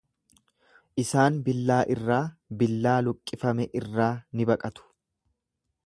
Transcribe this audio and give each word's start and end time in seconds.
Isaan 1.03 1.37
billaa 1.49 1.77
irraa, 1.95 2.23
billaa 2.63 2.97
luqqifame 3.09 3.71
irraa 3.83 4.13
ni 4.39 4.49
baqatu. 4.53 4.91